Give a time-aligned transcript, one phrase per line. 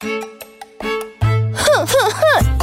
[0.00, 2.55] 哼哼哼。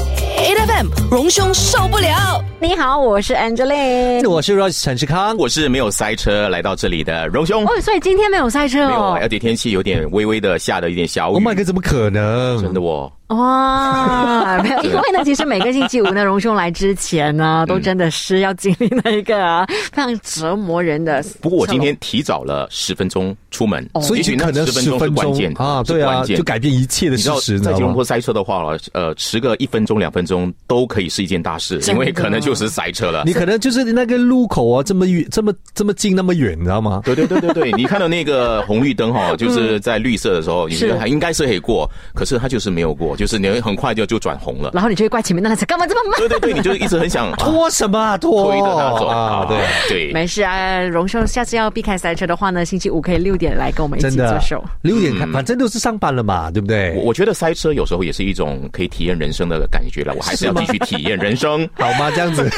[0.64, 2.42] ，A F M 荣兄受不了。
[2.58, 4.26] 你好，我是 Angeline。
[4.30, 7.66] 我是 Rose 陈世康，我是没有塞车来到这里的荣兄。
[7.66, 9.18] 哦，所以今天没有塞车没有，哦。
[9.22, 11.34] 而且天气有点微微的下的一点小雨。
[11.34, 12.62] Oh my god，怎么可能？
[12.62, 21.22] 真的哦，哇，没有，因为呢，其实每个星期五呢，荣兄来之前呢，都真的是要经历那一个啊非常折磨人的。
[21.42, 28.04] 不过我今天提早了十分钟出门，所以也许那可能十分钟是关键啊，对啊，是关键就改变一切的你知道，事实，你知道吗在吉隆坡？
[28.06, 33.24] 塞车的话，呃，迟个一分钟、两分钟都可以是一件大事，因为可能就是塞车了。
[33.26, 37.02] 你可能就是那个路口啊，这么远，这么这么近，那么远，你知道吗？
[37.06, 44.72] 对对对对对，你看到那个红绿灯哈，就是在绿色的时候，你觉得它应该是可以过，可是它就是没有过，就是你很快就就转红了。
[44.74, 46.20] 然后你就会怪前面那辆车干嘛这么慢？
[46.20, 48.52] 对对对，你就一直很想啊拖什么啊拖？
[48.52, 49.46] 推着它走啊？
[49.48, 49.58] 对。
[49.90, 50.14] 对。
[50.14, 54.64] 没事啊，荣兄下次要避开塞车的话呢，星期五可以六点来跟我们一起做秀。
[54.82, 56.94] 六点看，反正都是上班了嘛，对不对？
[56.98, 61.68] 我我觉得塞车有时候也是一种可以体验人生的感觉了，我还是要继续体验人生。
[61.78, 62.10] 好吗？
[62.12, 62.50] 这样子，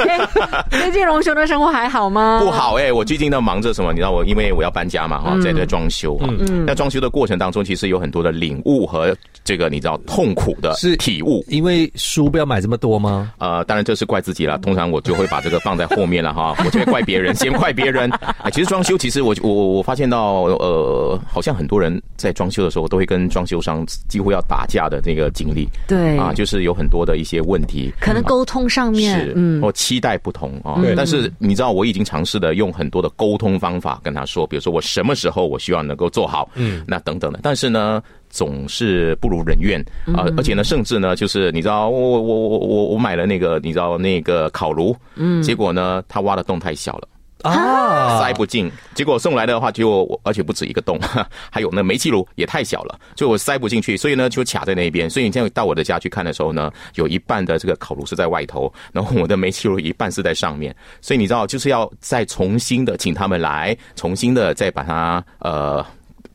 [0.69, 2.39] 最近荣兄的生活还好吗？
[2.43, 3.91] 不好哎、我最近呢忙着什么？
[3.91, 6.65] 你知道我因为我要搬家嘛哈，在在装修嗯。
[6.65, 11.43] 那装修的过程当中，其实有很多的领悟和这个你知道痛苦的是体悟。
[11.47, 13.31] 因为书不要买这么多吗？
[13.39, 14.57] 呃，当然这是怪自己了。
[14.59, 18.09] 通常我就会把这个放在后面了哈， 我就会怪别人，先怪别人。
[18.11, 25.67] 啊，其实装修，其实我我我我发现到，呃，好像很多人在装修的时候都会跟装修商几乎要打架的这个经历。
[25.87, 27.74] 对啊，就是有很多的一些问题。
[27.99, 30.93] 可能沟通上面是，，嗯，我期待不同啊对。
[30.95, 37.39] 但是你知道，我已经尝试的用很多的沟通方法跟他说，比如说我什么时候我希望能够做好，嗯，那等等的。
[37.43, 39.79] 但是呢，总是不如人愿
[40.13, 47.07] 啊、而且呢，甚至呢，就是你知道，我我我我我我买了那个，你知道那个烤炉，嗯，结果呢，他挖的洞太小了。
[47.49, 50.99] 啊，塞不进，结果送来的话就而且不止一个洞，
[51.51, 55.09] 还有那煤气炉也太小了，就我塞不进去，所以呢就卡在那边。
[55.09, 65.85] 所以你现在到我的家去看的时候呢，有一半的这个烤炉是在外头，然后我的煤气炉一半是在上面，所以你知道就是要再重新的请他们来，重新的再把它呃。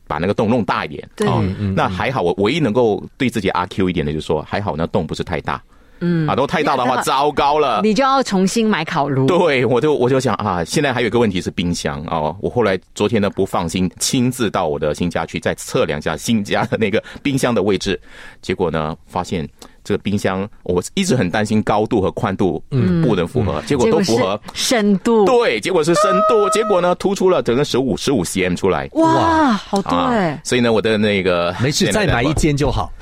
[0.07, 1.25] 把那个洞弄大一点，对
[1.73, 5.63] 那还好，我唯一能够对自己阿 Q 一点的，就是说还好那洞不是太大，
[6.01, 9.27] 嗯，啊，如果太大的话，糟糕了，你就要重新买烤炉。
[9.27, 12.35] 对，我就我就想啊，现在还有一个问题是冰箱哦。
[12.41, 17.99] 我后来昨天呢不放心，亲自到我的新家去再测量一下新家的那个冰箱的位置，
[18.41, 19.47] 结果呢发现
[19.83, 24.39] 这个冰箱我一直很担心高度和宽度嗯不能符合，结果结果都符合。
[24.53, 25.25] 深度。
[25.25, 28.87] 对，结果是深度，结果呢突出了整个十五十五 cm 出来。
[28.93, 32.91] 哇，好多哎、所以呢，我的那个没事，再买一间就好。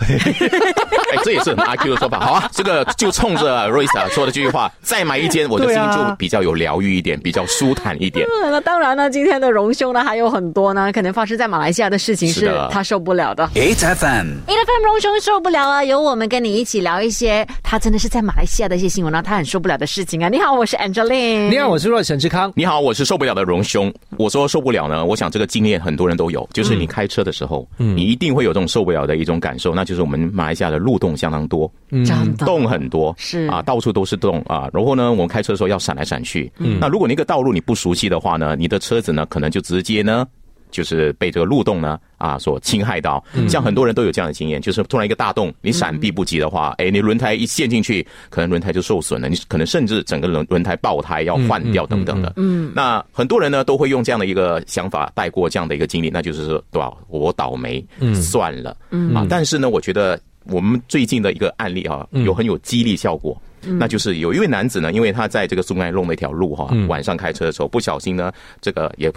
[1.12, 2.19] 哎，这也是很阿 Q 的说法。
[2.19, 8.28] 好啊，这个就冲着 Royce 说的这句话，再买一间，我的心就比较有疗愈一点，比较舒坦一点。
[8.28, 13.44] 嗯 那当然呢，今天的荣兄呢还有很多呢，可能发生在马来西亚的事情是他受不了的。
[13.56, 14.28] 8FM。
[14.46, 20.28] A F M 荣兄受不了啊，由我们跟你一起聊一些他真的是在马来西亚的一些新闻，然后他很受不了的事情啊。
[20.28, 21.47] 你好，我是 Angeline。
[21.50, 22.52] 你好，我是 Rose 陈志康。
[22.57, 23.94] 你好，我是受不了的荣兄。
[24.18, 32.06] 我说受不了呢，我想这个经验很多人都有，就是你开车的时候，你一定会有这种受不了的一种感受，那就是我们马来西亚的路洞相当多，嗯
[32.40, 34.68] 洞很多，是啊，到处都是洞啊。
[34.74, 40.28] 然后呢，我们开车的时候要闪来闪去，那如果那个道路你不熟悉的话呢，你的车子呢可能就直接呢。
[40.72, 52.34] 就是被这个路洞呢啊所侵害到，像很多人都有这样的经验，就是突然一个大洞，你闪避不及的话，哎，你轮胎一陷进去，可能轮胎就受损了，你可能甚至整个轮轮胎爆胎要换掉等等的。
[52.35, 56.94] 嗯，那很多人呢都会用这样的一个想法带过这样的一个经历，那就是说，对吧？
[57.08, 57.85] 我倒霉，
[58.16, 59.16] 算了，嗯。
[59.16, 63.40] 啊，但是呢，我觉得我们最近的一个案例啊，有很有激励效果。
[63.64, 68.31] 那就是有一位男子呢，因为他在这个苏安弄的一条路哈，晚上开车的时候不小心呢，
[68.62, 69.12] 这个也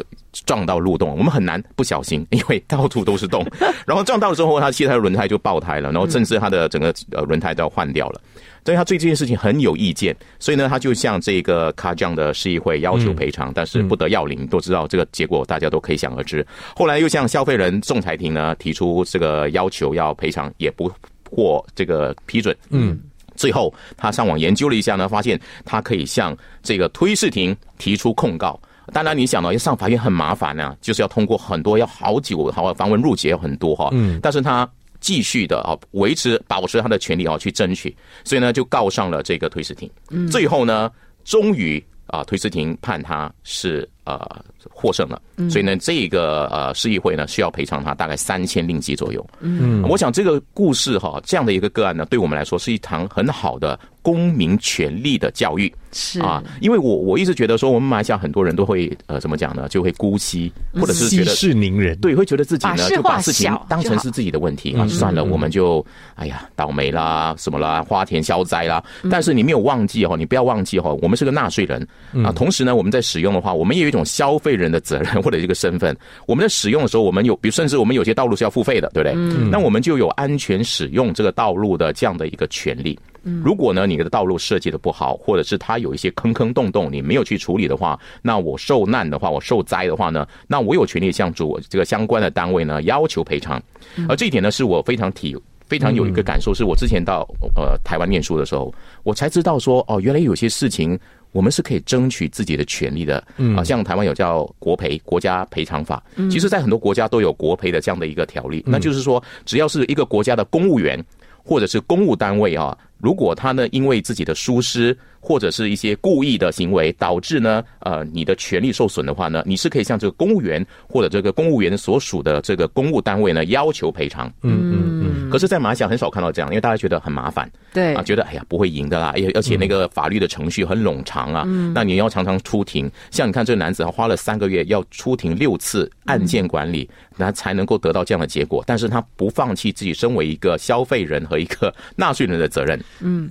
[0.47, 1.11] 撞到路洞。
[1.11, 3.47] 我们很难不小心，因为到处都是洞。
[3.87, 8.21] 然后撞到了之后，他其他的轮胎就爆胎了，然后甚至他的整个呃轮胎都要换掉了。
[8.65, 14.47] 所以他对这件事情很有意见，所以呢，他就向这个卡江的市议会要求赔偿，但是不得要领。
[14.47, 16.47] 都知道这个结果，大家都可以想而知。
[16.77, 20.89] 后来又向消费人仲裁庭呢提出这个要求要赔偿，也不
[21.29, 22.56] 获这个批准。
[22.71, 23.00] 嗯。
[23.43, 28.56] 最后，他上网研究了一下呢，发现他可以向这个推事庭提出控告。
[28.93, 33.89] 当然，你想到要上法院很麻烦啊，就是要通过很多，要好久，好繁文缛节很多哈。
[33.91, 34.69] 嗯，但是他
[35.00, 39.91] 继续的啊，维持保持他的权利啊，去争取，所以呢，就告上了这个推事庭。
[40.11, 40.88] 嗯，最后呢，
[41.25, 45.20] 终于啊，推事庭判他是呃获胜了，
[45.50, 49.25] 所以呢，这个呃市议会呢需要赔偿他大概三千令吉左右。
[49.40, 55.72] 嗯，我想这个故事哈，这样的一个个案呢，对我们来说是一堂很好的公民权利的教育。
[55.94, 61.99] 是啊，因为我我一直觉得说，我们马来西亚很多人都会呃怎么讲呢，就会姑息，或者是觉息得事宁人。
[61.99, 65.84] 对，会觉得自己呢就把事情当成是自己的问题啊，算了，我们就
[66.14, 68.82] 哎呀倒霉啦，什么啦，花田消灾啦。
[69.10, 71.87] 但是你没有忘记哦，你不要忘记哦，我们是个纳税人
[72.25, 72.32] 啊。
[72.32, 75.97] 同时呢，我们在使用的话，我们也种消费人的责任或者一个身份。
[76.27, 79.15] 我们在使用的时候，我们有，比如甚至我们有些道路是要付费的，对不对？
[79.17, 82.99] 嗯那我们就有安全使用这个道路的这样的一个权利。
[83.44, 93.62] 如果呢，你的道路设计的不好，或者是它有一些坑坑洞洞，你没有去处理的话，那我受难的话，我受灾的话呢，那我有权利向主这个相关的单位呢要求赔偿。
[94.09, 95.37] 而这一点呢，是我非常体
[95.69, 97.25] 非常有一个感受，是我之前到
[97.55, 98.75] 呃台湾念书的时候，
[99.05, 100.99] 我才知道说哦，原来有些事情
[101.32, 103.23] 我们是可以争取自己的权利的。
[103.56, 108.62] 啊，像台湾有叫国赔国家赔偿法，其实在很多国家都有国赔的这样的一个条例。
[108.67, 111.02] 那就是说，只要是一个国家的公务员
[111.44, 124.32] 或者是公务单位啊，如果他呢因为自己的疏失或者是一些故意的行为导致呢呃你的权利受损的话呢，你是可以向这个公务员或者这个公务员所属的这个公务单位呢要求赔偿。
[124.43, 127.50] 嗯嗯嗯，可是，在马来西亚很少看到这样，因为大家觉得很麻烦。
[127.72, 132.90] 对啊，觉得哎呀不会赢的啦，而而且那个法律的程序很冗长啊，嗯那你要常常出庭。
[133.10, 138.62] 像你看这个男子，他花了三个月要出庭六次案件管理，那才能够得到这样的结果。
[138.66, 142.78] 但是他不放弃自己身为一个消费人和一个纳税人的责任。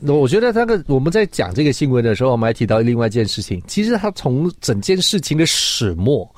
[0.02, 6.30] 那我觉得那个我们在讲这个新闻的时候，我们还提到另外一件事情，其实他从整件事情的始末，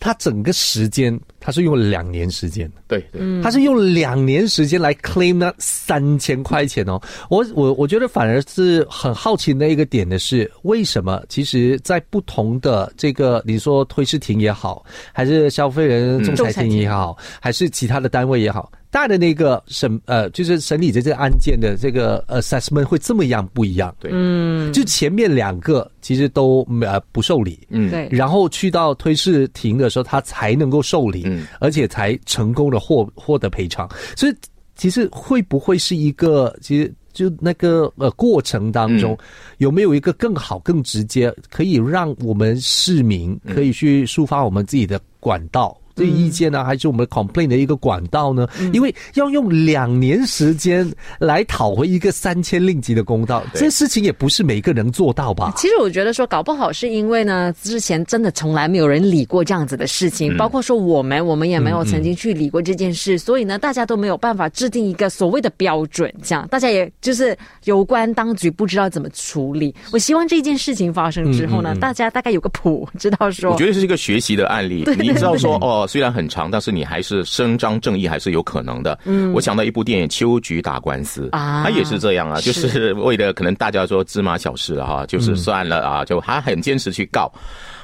[0.00, 2.66] 他整个时间他是用了两年时间。
[2.70, 2.82] 的。
[2.88, 3.00] 对。
[3.12, 7.00] 对，他是用两年时间来 claim 那三千块钱哦。
[7.28, 23.94] 我我我觉得反而是很好奇的一个点的是，为什么其实，在不同的这个你说推事庭也好，还是消费人仲裁庭也好，还是其他的单位也好，大的那个审呃就是审理这个案件的这个 assessment 会这么样不一样？
[24.00, 24.10] 对。
[24.14, 27.90] 嗯，就前面两个其实都呃不受理，嗯。
[27.90, 33.88] 对，然后去到推事庭的时候，他才能够受理，嗯而且才成功的获获得赔偿。
[34.16, 34.34] 所以
[34.76, 39.18] 其实会不会是一个，其实就那个呃过程当中，
[39.58, 45.76] 有没有一个更好、更直接，可以让我们市民可以去抒发我们自己的管道？
[46.00, 48.48] 这个意见呢，还是我们 complain 的一个管道呢？
[48.72, 55.52] 因为要用两年时间来讨回一个三千令吉的公道，这事情也不是每个人能做到吧？
[55.58, 69.74] 其实我觉得说，搞不好是因为呢，之前真的从来没有人理过这样子的事情，包括说我们，我们也没有曾经去理过这件事，所以呢，大家都没有办法制定一个所谓的标准，这样大家也就是有关当局不知道怎么处理。
[69.92, 74.84] 我希望这件事情发生之后呢，大家大概有个谱，知道说我觉得是一个学习的案例。
[75.00, 78.96] 你知道说哦，虽然很长，但是你还是伸张正义还是有可能的。
[79.04, 87.28] 嗯，我想到一部电影《秋菊打官司》啊他也是这样啊，就是为了可能大家说芝麻小事了哈，就是算了啊，就还很坚持去告。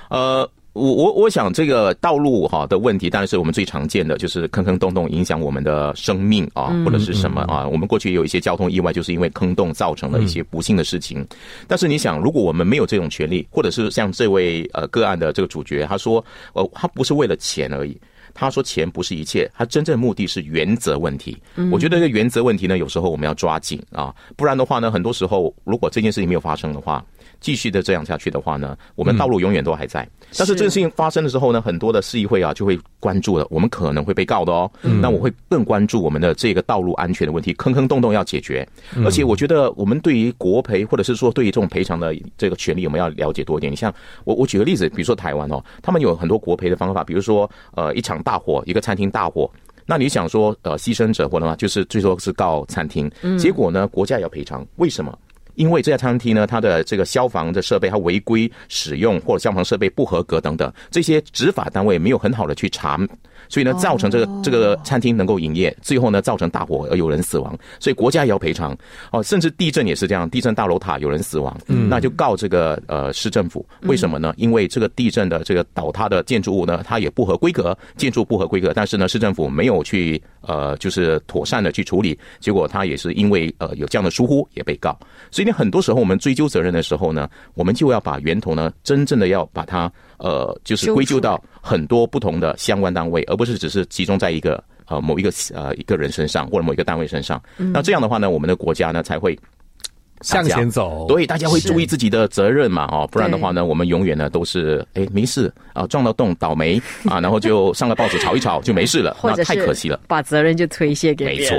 [0.08, 7.66] 呃，我我我想这个道路哈的问题，当然是我们最常见的，就是坑坑洞洞影响我们的生命啊，或者是什么啊。
[7.66, 11.26] 我们过去也有一些交通意外，就是因为坑洞造成了一些不幸的事情。
[11.66, 17.98] 但是你想，如果我们没有这种权利，或者是像这位呃个案的这个主角，他说，呃，他不是为了钱而已。
[18.38, 21.34] 他说钱不是一切，他真正目的是原则问题。
[21.72, 27.02] 我觉得这个原则问题呢，有时候我们要抓紧啊，不然的话呢，很多时候如果这件事情没有发生的话，
[27.40, 30.08] 继续的这样下去的话呢，我们道路永远都还在。
[30.36, 34.70] 但是这个事情发生的时候呢，很多的市议会啊就会关注了，我们可能会被告的哦。
[35.00, 38.66] 那我会更关注我们的这个道路安全的问题，坑坑洞洞要解决。
[39.04, 43.72] 而且我觉得我们对于国赔或者是说对于这种赔偿的这个权利，我们要了解多一点。
[43.72, 43.92] 你像
[44.24, 49.50] 我我举个例子，比如说台湾哦，他们有很多国赔的方法，比如说呃一场大火，一个餐厅大火。
[49.88, 53.08] 那你想说，呃，牺牲者或者嘛，就是最多是告餐厅，
[53.38, 55.16] 结果呢，国家也要赔偿，为什么？
[55.56, 62.96] 因为这家餐厅呢，它的这个消防的设备它违规使用，或者消防设备不合格等等，这些执法单位没有很好的去查，
[63.48, 68.76] 所以呢，造成这个这个餐厅能够营业，最后呢，造成大火而有人死亡，所以国家也要赔偿。
[69.10, 71.56] 哦，甚至地震也是这样，地震大楼塔有人死亡，
[71.88, 74.34] 那就告这个呃市政府，为什么呢？
[74.36, 84.98] 因为这个地震的这个倒塌的建筑物呢，它也不合规格，建筑不合规格，但是呢，市政府没有去呃就是妥善的去处理，结果他也是因为呃有这样的疏忽也被告，
[85.30, 97.42] 所以呢，很多时候我们追究责任的时候呢，我们就要把源头呢，真正的要把它呃就是归咎到很多不同的相关单位，而不是只是集中在一个呃某一个呃一个人身上或者某一个单位身上。
[97.56, 99.38] 那这样的话呢，我们的国家呢才会
[100.22, 101.06] 向前走。
[101.08, 110.00] 对，大家会注意自己的责任嘛，哦，不然的话呢，我们永远呢都是哎没事啊，撞到洞倒霉啊，然后就上了报纸吵一吵就没事了，那太可惜了。
[110.08, 111.56] 把责任就推卸给没错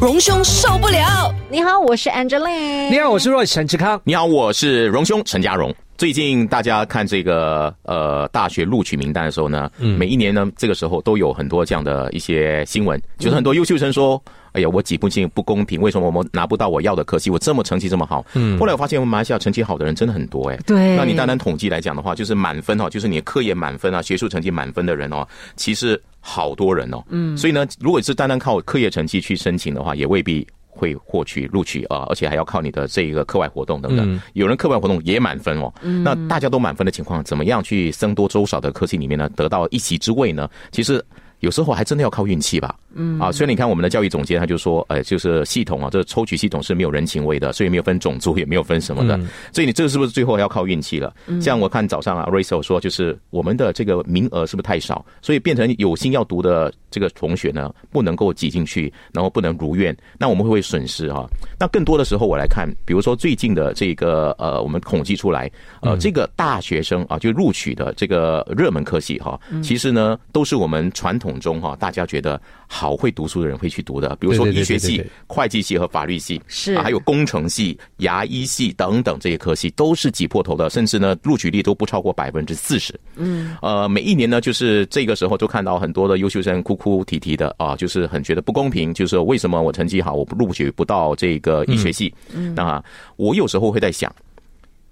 [0.00, 1.34] 荣兄受不了。
[1.50, 2.90] 你好，我是 Angeline。
[2.90, 4.00] 你好，我是 Roy 陈志康。
[4.04, 5.74] 你好，我是荣兄陈家荣。
[5.96, 14.22] 最近大家看这个呃大学录取名单的时候呢，每一年呢这个时候都有很多这样的一些新闻，就是很多优秀生说。
[14.54, 15.80] 哎呀，我挤不进，不公平！
[15.80, 17.28] 为什么我们拿不到我要的科系？
[17.28, 30.46] 我这么成绩这么好，嗯，后来我发现我们马来西亚成绩好的人真的很多哎、对那你单单统计来讲的话，就是满分哦，就是你的课业满分啊，学术成绩满分的人哦，其实好多人哦，嗯，所以呢，如果是单单靠课业成绩去申请的话，也未必。
[30.76, 34.20] 会获取录取啊、而且还要靠你的这一个课外活动等等。
[34.32, 40.50] 有人课外活动也满分哦，那大家都满分的情况，怎么样去僧多粥少的科技里面呢，得到一席之位呢？
[40.72, 41.00] 其实
[41.44, 42.74] 有时候还真的要靠运气吧。
[42.94, 43.20] 嗯。
[43.20, 49.18] 啊，所以你看我们的教育总监他就说，呃，就是系统啊，这个抽取系统是没有人情味的，所以没有分种族，也没有分什么的，
[49.52, 51.14] 所以你这个是不是最后要靠运气了？
[51.40, 61.26] 像我看早上啊 r a c e l 说，就是我们的这个名额是不是太少，所以变成有心要读的这个同学呢，不能够挤进去，然后不能如愿，那我们会不会损失啊？
[61.58, 65.50] 那更多的时候，我来看，比如说最近的这个呃，我们统计出来，
[65.82, 82.98] 呃，这个大学生啊，就录取的这个热门科系哈，其实呢，都是我们传统中哈，大家觉得好会读书的人会去读的，比如说医学系会计系和法律系，是啊还有工程系、牙医系等等这些科系都是挤破头的，甚至呢录取率都不超过百分之四十。
[83.16, 92.14] 嗯，呃，每一年呢，就是这个时候就看到很多的优秀生哭哭啼啼的啊，就是很觉得不公平，就是说为什么我成绩好，我录取不到这个医学系？
[92.32, 92.82] 嗯，那
[93.16, 94.14] 我有时候会在想，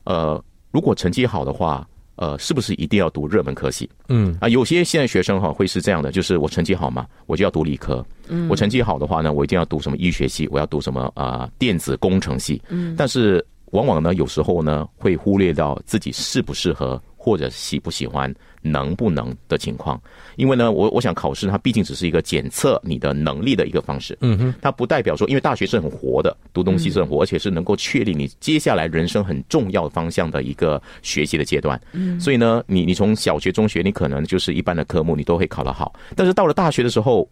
[0.05, 1.87] 呃，如果成绩好的话。
[2.17, 3.89] 呃，是不是一定要读热门科系？
[4.09, 8.05] 嗯啊，有些现在学生哈会是这样的，就是我成绩好嘛，我就要读理科。
[8.29, 12.61] 嗯，我成绩好的话呢，我一定要读什么医学系，我要读什么啊、电子工程系。
[12.69, 20.01] 嗯，但是往往呢，有时候呢会忽略到自己适不适合或者喜不喜欢、能不能的情况。
[20.35, 24.19] 因为呢，我我想考试它毕竟只是一个检测你的能力的一个方式。
[24.23, 31.81] 嗯哼，它不代表说，因为大学是很活的，读东西是很活，而且是能够确立你接下来人生很重要方向的一个学习的阶段。
[31.93, 37.29] 嗯，所以呢，你你从小学、中学，你可能就是一般的科目你都会考得好，但是到了大学的时候。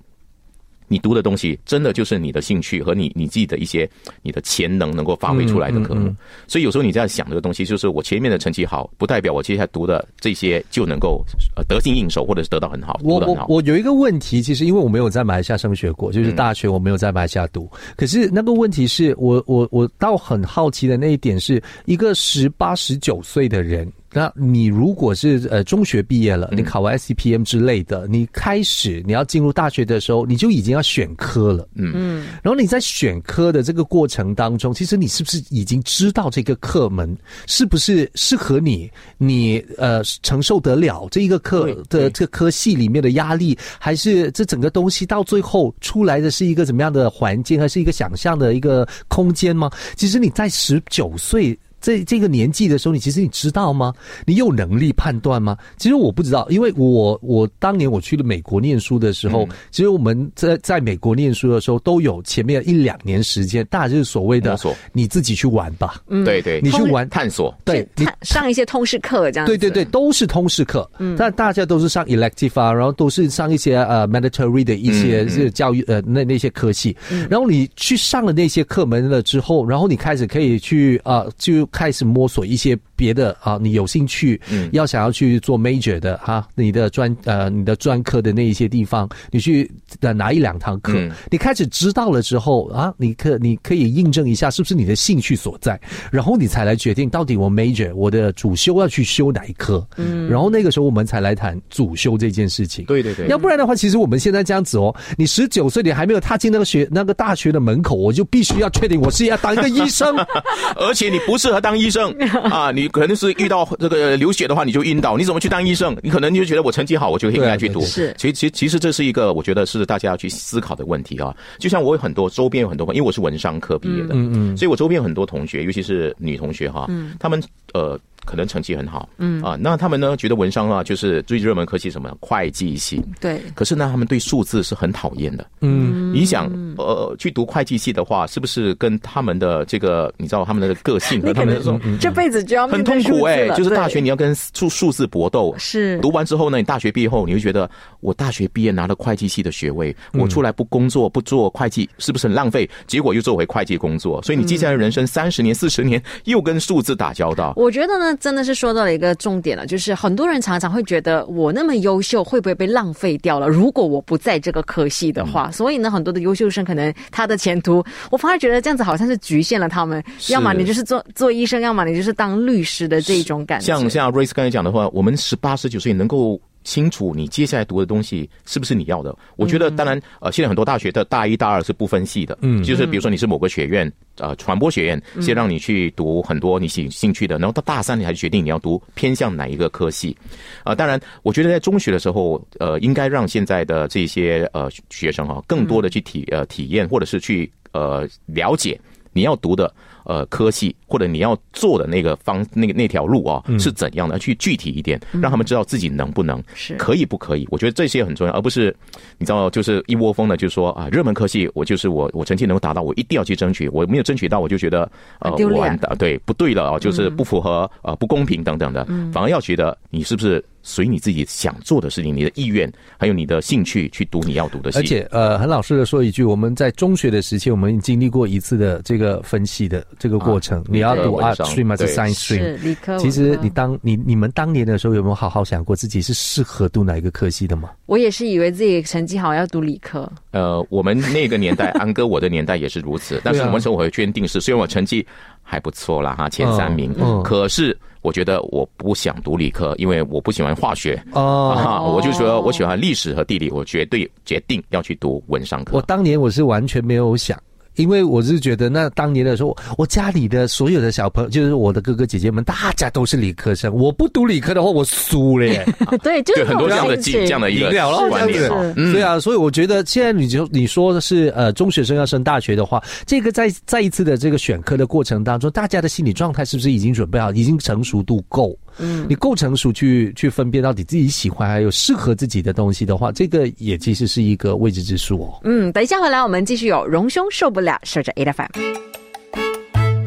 [0.90, 3.88] 你读的东西真的就是你的兴趣和你你自己的一些
[4.22, 6.12] 你的潜能能够发挥出来的科目，
[6.48, 11.24] 所以有时候你在想这个东西，就是我前面的成绩好，不代表我接下来读的这些就能够
[11.56, 13.20] 呃得心应手，或者是得到很好，我。
[13.20, 17.70] 我我有一个问题，其实因为我没有在马来西亚升学过，就是大学我没有在马来西亚读。
[17.96, 31.68] 可是那个问题是我我我倒很好奇的那一点是，一个十八十九岁的人，那你如果是呃中学毕业了，你考完 SCPM 之类的，你开始你要进入大学的时候，你就已经要选科了。
[31.74, 38.90] 嗯嗯，然后你在选科的这个过程当中，其实你是不是已经知道这个课门是不是适合你？
[39.16, 49.70] 你呃承受得了这一个课的这个科系里面的压力，还是这整个东西到最后出来的是一个怎么样的环境，还是一个想象的一个空间吗？
[49.94, 51.56] 其实你在十九岁。
[51.80, 53.92] 这这个年纪的时候，你其实你知道吗？
[54.26, 55.56] 你有能力判断吗？
[55.76, 64.58] 其实我不知道，因为我我当年我去了美国念书的时候，其实我们在在美国念书的时候，都有前面一两年时间，大家就是所谓的
[64.92, 66.24] 你自己去玩吧，嗯。
[66.24, 67.00] 对对，你去玩。
[67.10, 69.46] 探索，对你探上一些通识课这样。
[69.46, 76.96] 对对对，都是通识课，嗯，但大家都是上 elective 啊，然后都是上一些呃 mandatory 的一些嗯是教育呃那那些科系，
[77.28, 84.38] 然后你去上了那些课门了之后，然后你开始可以去啊、呃就开始摸索一些别的啊、你有兴趣，
[84.72, 91.10] 要想要去做 major 的哈、你的专呃你的专科的那一些地方，你去呃拿一两堂课，嗯。
[91.30, 95.80] 你开始知道了之后啊，你可你可以印证一下是不是你的兴趣所在，
[96.12, 102.84] 然后你才来决定到底我 major 我的主修要去修哪一科，嗯，然后那个时候我们才来谈主修这件事情。
[102.84, 103.26] 对对对。
[103.28, 110.14] 要不然的话，其实我们现在这样子哦，你十九岁你还没有踏进那个学那个大学的门口，我就必须要确定我是要当一个医生。
[110.76, 112.12] 而且你不适合当医生。
[112.50, 115.96] 啊，你可能是遇到这个流血的话你就晕倒，你怎么去当医生？
[116.02, 117.80] 你可能就觉得我成绩好，我就应该去读。
[117.82, 121.34] 是其实其实其实这是一个我觉得是大家要去思考的问题啊。
[121.58, 127.42] 就像我有很多周边有很多朋友，因为我是文商科毕业的，嗯嗯，所以我周边有很多同学，尤其是女同学哈，嗯，他们
[127.72, 129.42] 呃可能成绩很好，嗯。
[129.42, 136.46] 啊，那他们呢觉得文商啊就是最热门科系什么会计系，对，可是呢他们对数字是很讨厌的，嗯，你想
[136.76, 145.98] 呃去读会计系的话，是不是跟他们的这个你知道他们的个性和他们的这种这辈子就要很痛苦哎、就是大学你要跟数数字搏斗，是。
[146.00, 147.68] 读完之后呢，你大学毕业后，你会觉得
[148.00, 152.68] 我大学毕业拿了会计系的学位，我出来不工作不做会计，是不是很浪费？
[152.86, 157.52] 结果又做回会计工作，所以你接下来人生三十年、四十年又跟数字打交道。
[157.56, 163.48] 我觉得呢，真的是说到了一个重点了，就是很多人常常会觉得我那么优秀，会不会被浪费掉了？
[163.48, 170.02] 如果我不在这个科系的话，所以呢，很多的优秀生可能他的前途，我反而觉得这样子好像是局限了他们。
[170.28, 173.66] 要么你就是做做医生，要么你就是当律师的这种感觉。
[173.66, 179.16] 像像 Race 刚才讲的话，我们十八十九岁能够清楚你接下来读的东西是不是你要的。
[179.36, 190.16] 我觉得，当然，呃，现在很多大学的大一、大二是不分系的，嗯，就是比如说你是某个学院，呃，传播学院，先让你去读很多你兴兴趣的，然后到大三你才决定你要读偏向哪一个科系。
[190.64, 198.78] 啊、当然，我觉得在中学的时候，呃，应该让现在的这些呃学生哈、更多的去体呃体验，或者是去呃了解
[199.12, 199.72] 你要读的
[200.04, 206.74] 呃科系，或者你要做的那个方那个那条路啊、是怎样的，去具体一点，让他们知道自己能不能，是。
[206.76, 207.46] 可以不可以。
[207.50, 208.74] 我觉得这些很重要，而不是
[209.18, 214.90] 你知道，就是一窝蜂的就说啊，热门科系我就是我我成绩能够达到，我一定要去争取，我没有争取到，我就觉得
[215.20, 215.60] 呃很丢脸。
[215.60, 230.64] 完蛋，对不对了啊，就是不符合呃不公平等等的，反而要觉得你是不是随你自己想做的事情，你的意愿还有你的兴趣去读你要读的系，而且呃，很老实的说一句，我们在中学的时期，我们经历过一次的这个分析的这个过程。
[230.68, 232.62] 你要读 art stream 还是对 science stream？
[232.62, 232.98] 理科。
[232.98, 237.70] 其实你当你你们当年的时候，有没有好好想过自己是适合读哪一个科系的吗？
[237.86, 243.20] 我也是以为自己成绩好要读理科，呃，我们那个年代，安哥我的年代也是如此。
[243.24, 245.06] 但是我们生活会坚定是，虽然我成绩
[245.42, 251.02] 还不错啦哈，前三名，嗯可是我觉得我不想读理科，因为我不喜欢化学。
[251.12, 255.76] 哦， 啊，我就说我喜欢历史和地理，我绝对决定要去读文商科。
[255.76, 257.38] 我当年我是完全没有想。
[257.76, 263.74] 因为我是觉得，那当年的时候，我家里的所有的小朋友，就是我的哥哥姐姐们，大家都是理科生。
[263.74, 265.66] 我不读理科的话，我输了耶。
[266.02, 278.56] 对，就是很多这样的这样的一个赢了了观念对啊，所以我觉得现在你就你说的是呃中学生要升大学的话，这个在再一次的这个选科的过程当中，大家的心理状态是不是已经准备好，已经成熟度够？
[278.78, 285.40] 嗯，你够成熟去去分辨到底自己喜欢还有适合自己的东西的话，这个也其实是一个未知之数哦。
[285.44, 288.48] 嗯，等一下回来我们继续有荣兄受不不俩设置 afm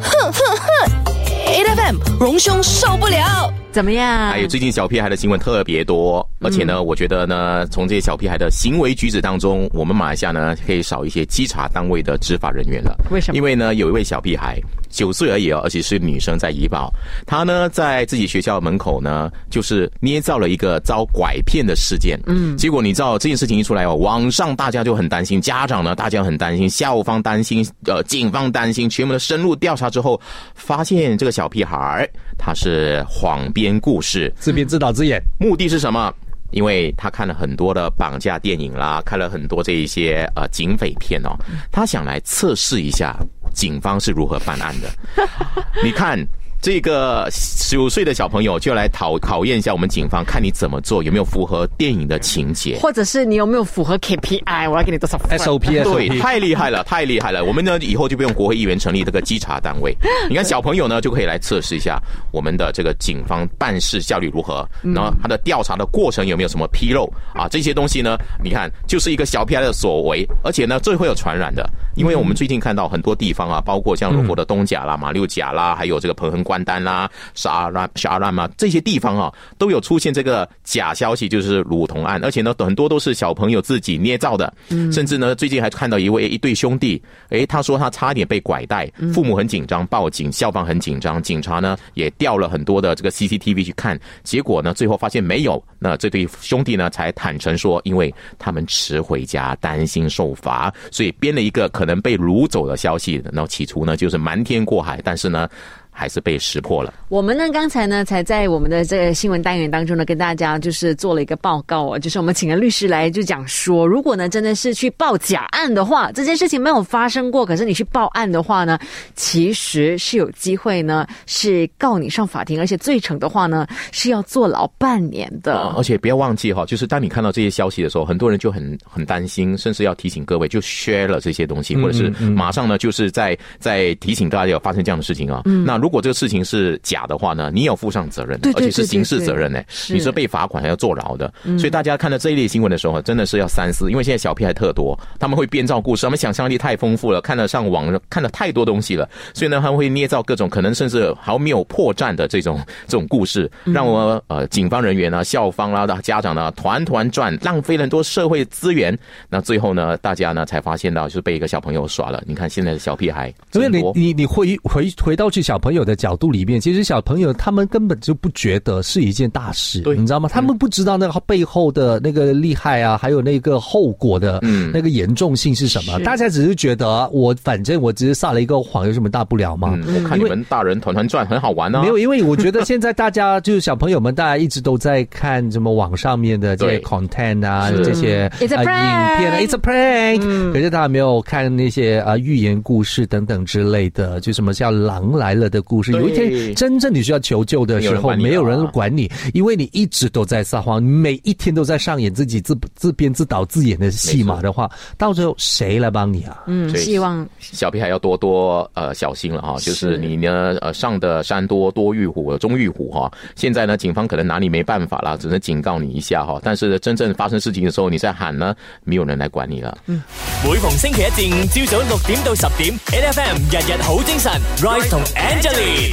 [0.01, 1.13] 哼哼哼。
[1.45, 3.62] Afm 荣兄受不了。
[3.73, 4.29] 怎么样？
[4.29, 12.95] 还有最近小屁孩的新闻特别多，而且呢，我觉得呢，从这些小屁孩的行为举止当中，我们马来西亚呢可以少一些稽查单位的执法人员了。
[13.09, 16.93] 为什么因为呢，有一位小屁孩九岁而已哦，而且是女生在怡保，
[17.25, 22.19] 她呢在自己学校门口呢，就是捏造了一个遭拐骗的事件。
[22.27, 30.21] 嗯，结果你知道这件事情一出来哦，网上大家就很担心，家长呢大家很担心，校方担心，呃，警方担心，全部的深入调查之后，
[30.53, 36.13] 发现这个小屁孩他是谎编故事，自编自导自演，目的是什么？
[36.51, 41.35] 因为他看了很多的绑架电影啦，看了很多这一些呃警匪片哦，
[41.71, 43.15] 他想来测试一下
[43.53, 44.89] 警方是如何办案的。
[45.83, 46.19] 你看。
[46.63, 47.27] 这个
[47.69, 52.79] 九岁的小朋友就来考考验一下我们警方，看你怎么做，有没有符合电影的情节。
[52.79, 54.69] 或者是你有没有符合 KPI？
[54.71, 57.43] 我要给你多少分 SOP 对， 太厉害了，太厉害了！
[57.43, 59.93] 我们呢以后就不用国会议员成立这个稽查单位。
[60.29, 67.45] 你看小朋友呢就可以来测试一下我们的这个警方办事效率如何，然后他的调查的过程有没有什么纰漏啊？
[67.49, 84.91] 这些东西呢，你看就是一个小屁孩的所为，而且呢最会有传染的，因为我们最近看到很多地方啊，包括像柔佛的东甲啦、马六甲啦，还有这个彭亨关丹啦、沙拉沙拉嘛这些地方啊，都有出现这个假消息，就是乳童案，而且呢很多都是小朋友自己捏造的，嗯。
[84.91, 105.47] 甚至呢最近还看到一位一对兄弟，诶，他说他差点被拐带，父母很紧张，报警，校方很紧张，警察呢也调了很多的这个 CCTV 去看，结果呢最后发现没有，那这对兄弟呢才坦诚说，因为他们迟回家，担心受罚，所以编了一个可能被掳走的消息，然后起初呢就是瞒天过海，但是呢。
[105.93, 106.93] 还是被识破了。
[107.07, 118.79] 我们呢，刚才呢，才在我们的这个新闻单元当中呢，跟大家就是做了一个报告哦，就是我们请了律师来就讲说，如果呢真的是去报假案的话，这件事情没有发生过，可是你去报案的话呢，
[119.15, 125.53] 其实是有机会呢是告你上法庭，而且最惩的话呢是要坐牢半年的。
[125.53, 135.41] 呃而且不要忘记哈，就是当你看到这些消息的时候，很多人就很很担心，甚至要提醒各位就 share 了这些东西，或者是马上呢就是在在提醒大家有发生这样的事情啊。
[135.65, 141.33] 那如果这个事情是假的话呢，你也要负上责任的，而且是刑事责任呢，是你是被罚款还要坐牢的。
[141.59, 158.97] 所以大家看到这一类新闻的时候，真的是要三思，因为现在小屁孩特多，他们会编造故事，他们想象力太丰富了，看得上网看了太多东西了，所以呢，他们会捏造各种可能甚至还没有破绽的这种这种故事，让我呃警方人员啊、校方啦、家长呢团团转，浪费了很多社会资源。
[159.27, 162.23] 那最后呢，大家呢才发现到就是被一个小朋友耍了。
[162.25, 169.95] 你看现在的小屁孩因为你你你回回回到去小朋友的角度里面，其实小朋友他们根本就不觉得是一件大事，对。
[169.95, 170.27] 你知道吗？
[170.27, 174.71] 他们不知道那个背后的那个厉害啊，还有那个后果的嗯。
[174.73, 175.97] 那个严重性是什么？
[175.97, 176.03] 是。
[176.03, 179.79] 大家只是觉得我反正我只是撒了一个谎，有什么大不了吗？
[179.85, 195.91] 嗯，我看你们大人团团转很好玩啊、没有，因为我觉得现在大家就是小朋友们，大家一直都在看什么网上面的这些 content 啊，这些呃影片啊，It's a prank、可是大家没有看那些啊寓言故事等等之类的，就什么叫狼来了的故事。
[195.91, 206.43] 有一天真正你需要求救的时候，没有人人管你，因为你一直都在撒谎，每一天都在上演自己自自编自导自演的戏码的话，到最后谁来帮你啊？
[206.47, 213.11] 嗯，希望小屁孩要多多呃小心了哈，就是是你呢呃上的山多多遇虎，中遇虎哈。
[213.35, 216.39] 现在呢，警方可能拿你没办法了，只能警告你一下哈。
[216.43, 219.77] 但是真正发生事情的时候，你在喊呢，没有人来管你了。
[219.87, 220.01] 嗯
[220.43, 225.01] 每逢星期一至五朝早六点到十点，N F M 日日好精神，Rise 同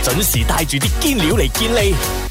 [0.03, 2.30] 准时带住啲坚料嚟见你